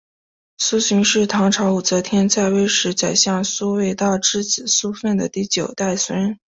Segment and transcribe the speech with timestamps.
[0.57, 6.39] 苏洵是唐朝武则天在位时的宰相苏味道之子苏份的第九代孙。